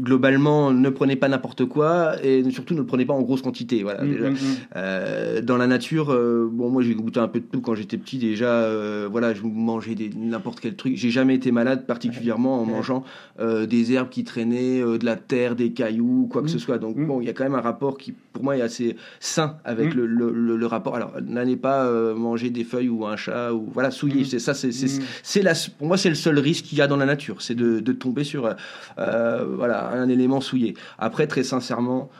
[0.00, 3.82] globalement, ne prenez pas n'importe quoi et surtout ne le prenez pas en grosse quantité.
[3.82, 5.40] Voilà, mm, mm, mm.
[5.42, 8.16] dans la nature, bon, moi j'ai goûté un peu de tout quand j'étais petit.
[8.16, 8.66] Déjà,
[9.08, 10.96] voilà, je mangeais n'importe quel truc.
[10.96, 13.04] J'ai jamais été malade particulièrement en mangeant
[13.38, 16.78] des herbes qui traînaient, de la terre, des cailloux, quoi que ce soit.
[16.78, 19.56] Donc bon, il y a quand même un rapport qui, pour moi, est assez sain
[19.66, 20.94] avec le, le, le, rapport.
[20.94, 24.22] Alors, n'allez pas manger des feuilles ou un chat ou voilà souillé.
[24.22, 24.26] Mm.
[24.26, 25.44] C'est ça, c'est, c'est, mm.
[25.44, 27.80] la, pour moi, c'est le seul risque qu'il y a dans la nature, c'est de,
[27.80, 28.54] de tomber sur
[28.98, 30.74] euh, voilà un élément souillé.
[30.98, 32.10] Après, très sincèrement,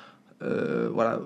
[0.42, 1.20] euh, voilà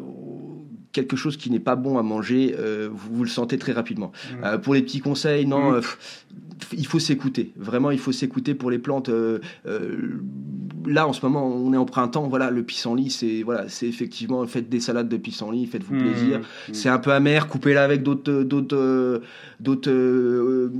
[0.92, 4.12] quelque chose qui n'est pas bon à manger, euh, vous, vous, le sentez très rapidement.
[4.42, 4.58] Mm.
[4.58, 5.80] pour les petits conseils, non,
[6.76, 7.52] il faut s'écouter.
[7.56, 9.10] Vraiment, il faut s'écouter pour les plantes
[10.86, 14.46] là en ce moment on est en printemps voilà le pissenlit c'est voilà c'est effectivement
[14.46, 16.38] faites des salades de pissenlit faites-vous Mmh, plaisir.
[16.40, 16.72] mmh.
[16.72, 19.20] c'est un peu amer coupez-la avec d'autres d'autres euh,
[19.60, 20.72] d'autres euh,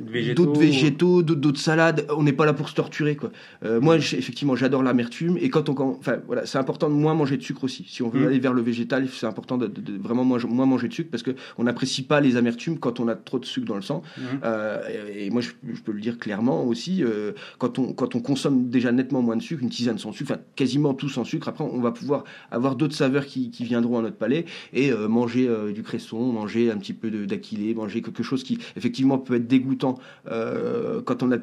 [0.00, 0.44] Végétaux.
[0.46, 2.06] d'autres végétaux d'autres salades.
[2.16, 3.30] On n'est pas là pour se torturer quoi.
[3.64, 7.14] Euh, moi j'ai- effectivement j'adore l'amertume et quand on enfin voilà c'est important de moins
[7.14, 7.84] manger de sucre aussi.
[7.88, 10.66] Si on veut aller vers le végétal c'est important de, de- de vraiment moins, moins
[10.66, 13.44] manger de sucre parce que on n'apprécie pas les amertumes quand on a trop de
[13.44, 14.02] sucre dans le sang.
[14.16, 14.22] Mmh.
[14.44, 14.78] euh,
[15.16, 18.20] et, et moi, je, je peux le dire clairement aussi, euh, quand, on, quand on
[18.20, 21.48] consomme déjà nettement moins de sucre, une tisane sans sucre, enfin quasiment tout sans sucre,
[21.48, 25.08] après on va pouvoir avoir d'autres saveurs qui, qui viendront à notre palais et euh,
[25.08, 29.34] manger euh, du cresson, manger un petit peu d'aquilé, manger quelque chose qui effectivement peut
[29.34, 29.98] être dégoûtant
[30.30, 31.38] euh, quand on a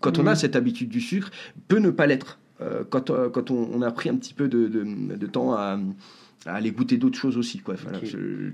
[0.00, 0.36] quand on a Mhm.
[0.36, 1.30] cette habitude du sucre,
[1.68, 2.38] peut ne pas l'être
[2.90, 5.76] quand, quand on, on a pris un petit peu de, de, de temps à,
[6.46, 7.74] à aller goûter d'autres choses aussi, quoi.
[7.74, 7.98] Voilà,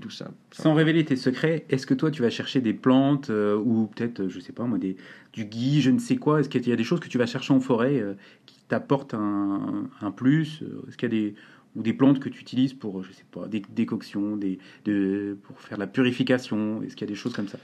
[0.01, 0.31] tout ça.
[0.51, 4.27] Sans révéler tes secrets, est-ce que toi tu vas chercher des plantes euh, ou peut-être,
[4.27, 4.95] je sais pas moi, des,
[5.33, 6.39] du gui, je ne sais quoi?
[6.39, 8.13] Est-ce qu'il y a des choses que tu vas chercher en forêt euh,
[8.45, 11.35] qui t'apportent un, un plus Euh, Est-ce qu'il y a des
[11.75, 15.59] ou des plantes que tu utilises pour, je sais pas, des décoctions, des, de, pour
[15.59, 17.59] faire la purification Est-ce qu'il y a des choses comme ça?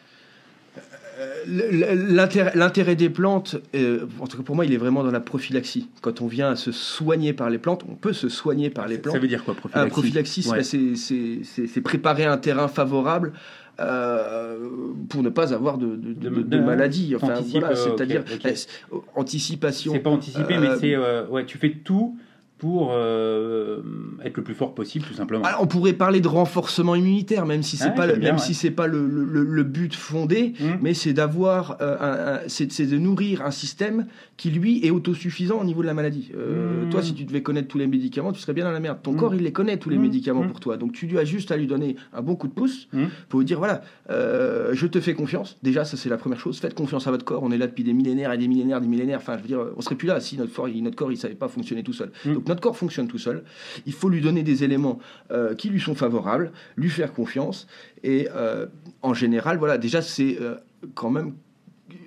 [1.18, 5.20] Euh, L'intérêt des plantes, euh, en tout cas pour moi, il est vraiment dans la
[5.22, 5.90] prophylaxie.
[6.02, 8.96] Quand on vient à se soigner par les plantes, on peut se soigner par les
[8.96, 9.18] Ça plantes.
[9.22, 9.92] veut dire quoi, Ah, prophylaxie?
[9.92, 10.64] prophylaxie, Ouais.
[10.64, 13.34] c'est- c'est préparer un terrain favorable
[13.80, 14.70] euh,
[15.10, 17.14] pour ne pas avoir de, de, maladie.
[17.16, 18.68] Enfin, voilà, euh, c'est-à-dire euh, c'est-
[19.16, 19.94] anticipation.
[19.94, 22.18] C'est pas anticipé, Euh, mais c'est euh, ouais, tu fais tout
[22.58, 23.82] pour euh,
[24.24, 25.44] être le plus fort possible, tout simplement.
[25.44, 28.36] Alors, on pourrait parler de renforcement immunitaire, même si c'est Ah, pas le, bien, même
[28.36, 28.42] ouais.
[28.42, 30.78] si c'est pas le, le- but fondé, Hum.
[30.82, 34.06] mais c'est d'avoir, euh, c'est de nourrir un système
[34.38, 36.32] qui lui est autosuffisant au niveau de la maladie.
[36.36, 36.90] Euh, Mmh.
[36.92, 39.00] Toi, si tu devais connaître tous les médicaments, tu serais bien dans la merde.
[39.04, 39.18] Ton Mmh.
[39.18, 40.02] corps, il les connaît tous les Mmh.
[40.02, 40.48] médicaments Mmh.
[40.50, 43.04] pour toi, donc tu as juste à lui donner un bon coup de pouce Mmh.
[43.30, 45.58] pour lui dire voilà, euh, je te fais confiance.
[45.64, 46.60] Déjà, ça c'est la première chose.
[46.60, 47.44] Faites confiance à votre corps.
[47.44, 49.20] On est là depuis des millénaires et des millénaires, des millénaires.
[49.20, 51.18] Enfin, je veux dire, on serait plus là si notre corps, il- notre corps, il
[51.18, 52.12] savait pas fonctionner tout seul.
[52.26, 52.34] Mmh.
[52.48, 53.44] Notre corps fonctionne tout seul.
[53.86, 55.00] Il faut lui donner des éléments
[55.32, 57.68] euh, qui lui sont favorables, lui faire confiance.
[58.04, 58.66] Et euh,
[59.02, 60.56] en général, voilà, déjà c'est euh,
[60.94, 61.34] quand même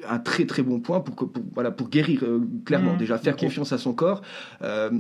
[0.09, 2.95] un très très bon point pour, que, pour, voilà, pour guérir euh, clairement.
[2.95, 4.23] Mmh, déjà faire confiance à son corps.
[4.63, 4.91] Euh,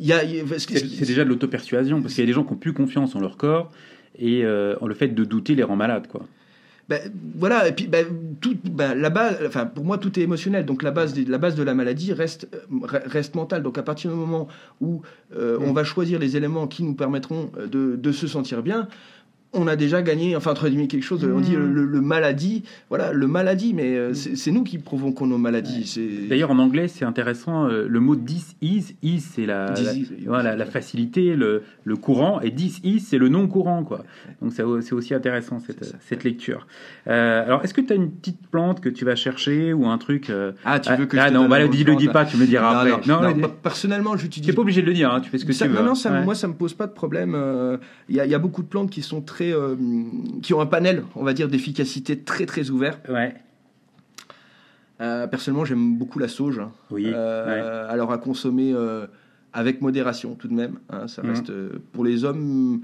[0.00, 2.52] y a, y a- C'est déjà de l'auto-persuasion, parce qu'il y a des gens qui
[2.52, 3.70] ont plus confiance en leur corps,
[4.18, 6.26] et euh, en le fait de douter les rend malades, quoi.
[6.88, 7.00] Ben,
[7.36, 8.04] voilà, et puis ben,
[8.42, 10.66] tout, ben, la base, enfin, pour moi, tout est émotionnel.
[10.66, 13.62] Donc la base, la base de la maladie reste, euh, re- reste mentale.
[13.62, 14.48] Donc à partir du moment
[14.82, 15.00] où
[15.34, 15.74] euh, on Mm.
[15.74, 18.88] va choisir les éléments qui nous permettront euh, de, de se sentir bien,
[19.54, 21.24] on a déjà gagné, enfin, entre guillemets, quelque chose.
[21.24, 21.60] On dit Mm.
[21.60, 25.38] le, le- le maladie, voilà, le maladie, mais euh, c'est c'est nous qui provoquons nos
[25.38, 25.94] maladies.
[26.28, 30.12] D'ailleurs, en anglais, c'est intéressant, euh, le mot this is, is, c'est la, la, Disease.
[30.26, 34.04] voilà, la facilité, le, le courant, et this is, c'est le non-courant, quoi.
[34.42, 36.66] Donc c'est aussi intéressant, cette, lecture.
[37.08, 39.98] Euh, alors, est-ce que tu as une petite plante que tu vas chercher, ou un
[39.98, 40.30] truc...
[40.30, 42.24] euh, Ah, tu veux que ah, je te non, bah, le dis, le dis pas,
[42.24, 43.08] tu me le diras Non, après.
[43.08, 44.48] non, non, mais- bah, personnellement, tu j'utilise.
[44.48, 45.78] n'es pas obligé de le dire, hein, tu fais ce que Ça- tu veux.
[45.78, 45.94] non, non, hein.
[45.94, 46.24] ça, Ouais.
[46.24, 47.34] moi ça me pose pas de problème.
[47.34, 47.76] euh,
[48.08, 49.76] y, il y a beaucoup de plantes qui sont très, euh,
[50.42, 52.98] qui ont un panel, on va dire, d'efficacité très très ouvert.
[53.08, 53.34] Ouais,
[55.00, 56.60] Euh, personnellement, j'aime beaucoup la sauge.
[56.60, 56.70] hein.
[56.90, 57.10] oui.
[57.12, 58.72] Euh, Alors à consommer
[59.52, 60.78] avec modération tout de même.
[60.90, 61.28] hein, ça Mhm.
[61.30, 61.52] reste
[61.92, 62.82] pour les hommes.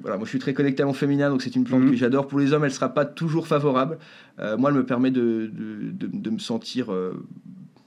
[0.00, 1.90] Voilà, moi je suis très connecté à mon féminin, donc c'est une plante Mhm.
[1.90, 2.26] que j'adore.
[2.26, 3.98] Pour les hommes, elle sera pas toujours favorable.
[4.58, 6.88] Moi, elle me permet de, de, de- de me sentir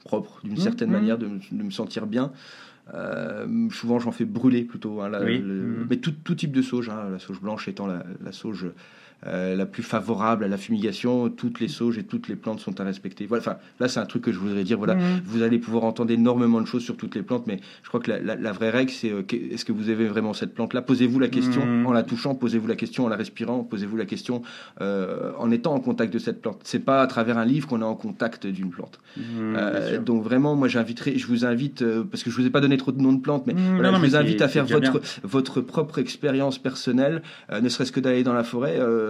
[0.06, 0.58] propre d'une Mhm.
[0.60, 2.32] certaine manière, de me sentir bien.
[2.94, 5.02] Euh, souvent, j'en fais brûler plutôt.
[5.02, 5.40] hein, la- Oui.
[5.40, 5.88] le- Mhm.
[5.90, 8.68] Mais tout, tout type de sauge, hein, la sauge blanche étant la, la sauge
[9.26, 11.30] euh, la plus favorable à la fumigation.
[11.30, 13.26] Toutes les sauges et toutes les plantes sont à respecter.
[13.26, 14.78] Voilà, enfin, là, c'est un truc que je voudrais dire.
[14.78, 15.22] Voilà, Mhm.
[15.26, 18.12] vous allez pouvoir entendre énormément de choses sur toutes les plantes, mais je crois que
[18.12, 20.82] la, la- la vraie règle, c'est euh, est-ce que vous avez vraiment cette plante-là?
[20.82, 21.86] Posez-vous la question Mhm.
[21.88, 24.42] en la touchant, posez-vous la question en la respirant, posez-vous la question
[24.82, 26.60] euh, en étant en contact de cette plante.
[26.64, 29.00] C'est pas à travers un livre qu'on est en contact d'une plante.
[29.16, 30.02] Sûr.
[30.04, 32.92] donc vraiment, moi, j'inviterai, je vous invite, parce que je vous ai pas donné trop
[32.92, 34.66] de noms de plantes, mais voilà, non, non, je vous invite à faire
[35.24, 37.22] votre propre expérience personnelle,
[37.62, 38.78] ne serait-ce que d'aller dans la forêt.
[38.80, 39.07] euh,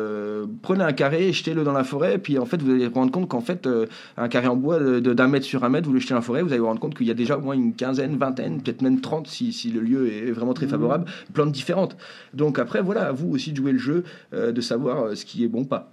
[0.61, 3.11] prenez un carré, jetez-le dans la forêt, et puis en fait, vous allez vous rendre
[3.11, 3.85] compte qu'en fait, euh,
[4.17, 6.17] un carré en bois de- de- d'un mètre sur un mètre, vous le jetez dans
[6.17, 8.17] la forêt, vous allez vous rendre compte qu'il y a déjà au moins une quinzaine,
[8.17, 10.71] vingtaine, peut-être même 30 si, si le lieu est vraiment très Mhm.
[10.71, 11.95] favorable, plantes différentes.
[12.33, 15.25] Donc après, voilà, à vous aussi de jouer le jeu, euh, de savoir euh, ce
[15.25, 15.91] qui est bon, pas.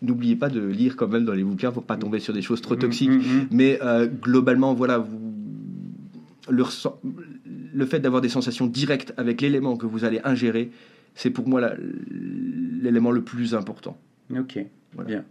[0.00, 2.60] N'oubliez pas de lire quand même dans les bouquins pour pas tomber sur des choses
[2.60, 3.10] trop Mhm, toxiques.
[3.50, 5.18] Mais euh, globalement, voilà, vous,
[6.48, 6.62] le,
[7.74, 10.70] le fait d'avoir des sensations directes avec l'élément que vous allez ingérer,
[11.14, 11.74] c'est pour moi la-
[12.80, 13.98] l'élément le plus important.
[14.36, 14.58] Ok,
[14.94, 15.08] Voilà.
[15.08, 15.24] bien.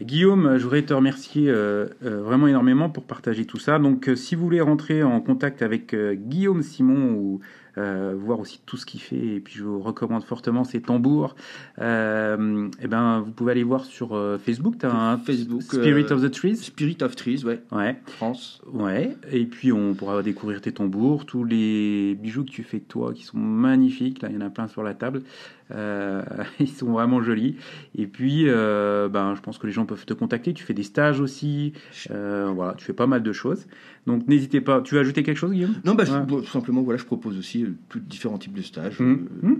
[0.00, 3.78] Guillaume, je voudrais te remercier euh, euh, vraiment énormément pour partager tout ça.
[3.78, 7.40] Donc, euh, si vous voulez rentrer en contact avec Guillaume Simon ou
[7.76, 9.16] voir aussi tout ce qu'il fait.
[9.16, 11.34] Et puis je vous recommande fortement ses tambours.
[11.78, 14.78] Et ben, vous pouvez aller voir sur Facebook.
[14.78, 15.62] Tu as un Facebook.
[15.62, 16.54] Spirit of the Trees?
[16.54, 17.60] Spirit of Trees, ouais.
[17.72, 17.96] Ouais.
[18.06, 18.62] France.
[18.72, 19.16] Ouais.
[19.32, 23.24] Et puis on pourra découvrir tes tambours, tous les bijoux que tu fais toi, qui
[23.24, 24.22] sont magnifiques.
[24.22, 25.22] Là, il y en a plein sur la table.
[26.60, 27.56] ils sont vraiment jolis.
[27.96, 30.54] Et puis, ben, je pense que les gens peuvent te contacter.
[30.54, 31.72] Tu fais des stages aussi.
[32.10, 33.66] voilà, tu fais pas mal de choses.
[34.06, 34.82] Donc n'hésitez pas.
[34.82, 35.74] Tu veux ajouter quelque chose, Guillaume?
[35.84, 39.00] Non, bah, tout simplement, voilà, je propose aussi euh, différents types de stages.
[39.00, 39.28] Mmh.
[39.44, 39.56] Euh, mmh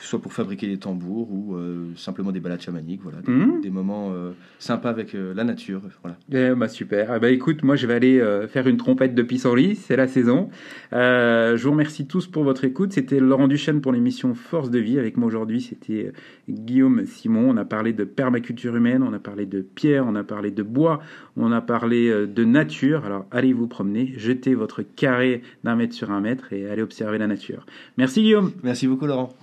[0.00, 3.70] soit pour fabriquer des tambours ou euh, simplement des balades chamaniques, voilà, des, mmh.
[3.70, 5.82] moments euh, sympas avec euh, la nature.
[6.02, 6.16] Voilà.
[6.32, 7.14] Eh, bah super.
[7.16, 10.50] Eh bah, écoute, moi je vais aller faire une trompette de pissenlit, c'est la saison.
[10.92, 12.92] je vous remercie tous pour votre écoute.
[12.92, 14.98] C'était Laurent Duchesne pour l'émission Force de vie.
[14.98, 16.12] Avec moi aujourd'hui, c'était
[16.48, 17.50] Guillaume Simon.
[17.50, 20.62] On a parlé de permaculture humaine, on a parlé de pierre, on a parlé de
[20.62, 21.00] bois,
[21.36, 23.04] on a parlé de nature.
[23.04, 27.18] Alors allez vous promener, jetez votre carré d'un mètre sur un mètre et allez observer
[27.18, 27.66] la nature.
[27.96, 28.52] Merci Guillaume.
[28.62, 29.34] Merci beaucoup Laurent.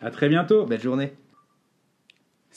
[0.00, 0.64] À très bientôt.
[0.66, 1.12] Belle journée.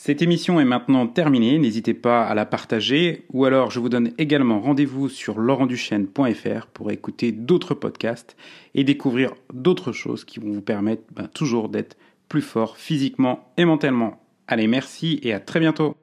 [0.01, 4.13] Cette émission est maintenant terminée, n'hésitez pas à la partager ou alors je vous donne
[4.17, 8.37] également rendez-vous sur laurentduchesne.fr pour écouter d'autres podcasts
[8.75, 11.97] et découvrir d'autres choses qui vont vous permettre ben, toujours d'être
[12.29, 14.23] plus fort physiquement et mentalement.
[14.47, 15.97] Allez, merci et à très bientôt.